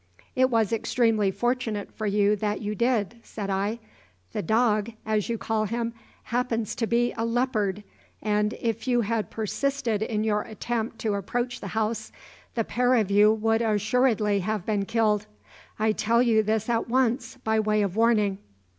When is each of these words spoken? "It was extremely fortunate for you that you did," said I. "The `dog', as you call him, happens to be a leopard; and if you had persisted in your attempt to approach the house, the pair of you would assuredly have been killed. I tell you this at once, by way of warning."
"It 0.35 0.49
was 0.49 0.73
extremely 0.73 1.29
fortunate 1.29 1.91
for 1.93 2.07
you 2.07 2.35
that 2.37 2.59
you 2.59 2.73
did," 2.73 3.19
said 3.21 3.51
I. 3.51 3.77
"The 4.33 4.41
`dog', 4.41 4.95
as 5.05 5.29
you 5.29 5.37
call 5.37 5.65
him, 5.65 5.93
happens 6.23 6.73
to 6.77 6.87
be 6.87 7.13
a 7.15 7.23
leopard; 7.23 7.83
and 8.19 8.53
if 8.59 8.87
you 8.87 9.01
had 9.01 9.29
persisted 9.29 10.01
in 10.01 10.23
your 10.23 10.41
attempt 10.41 10.97
to 11.01 11.13
approach 11.13 11.59
the 11.61 11.67
house, 11.77 12.11
the 12.55 12.63
pair 12.63 12.95
of 12.95 13.11
you 13.11 13.31
would 13.31 13.61
assuredly 13.61 14.39
have 14.39 14.65
been 14.65 14.85
killed. 14.85 15.27
I 15.77 15.91
tell 15.91 16.23
you 16.23 16.41
this 16.41 16.67
at 16.67 16.89
once, 16.89 17.37
by 17.43 17.59
way 17.59 17.83
of 17.83 17.95
warning." 17.95 18.39